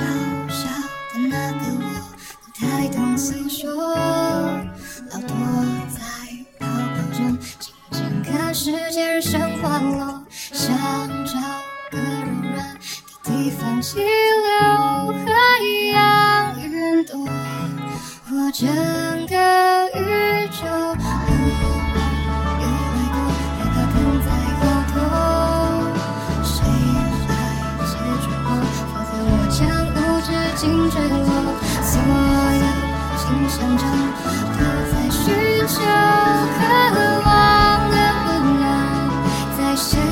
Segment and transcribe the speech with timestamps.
[0.00, 0.06] 小
[0.48, 0.64] 小
[1.12, 1.82] 的那个我，
[2.42, 3.68] 不太懂诉说，
[5.10, 5.34] 老躲
[5.88, 6.00] 在
[6.58, 10.74] 泡泡中，静静看世界日升花落，想
[11.26, 11.32] 找
[11.90, 12.02] 个柔
[12.54, 12.78] 软的
[13.24, 15.28] 地方，寄留海
[15.92, 17.26] 洋、云朵，
[18.28, 19.09] 或者。
[39.80, 40.09] shame.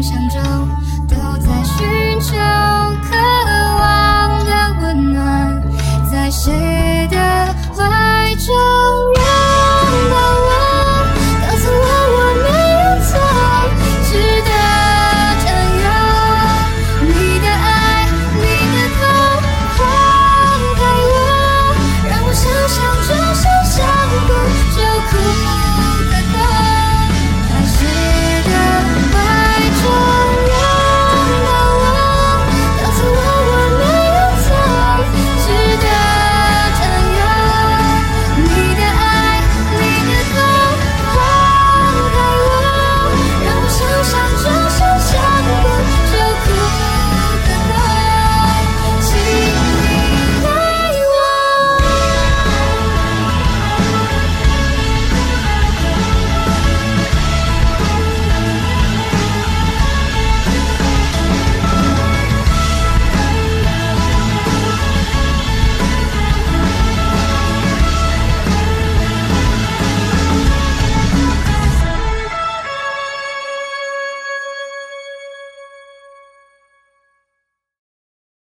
[0.00, 0.47] 想着。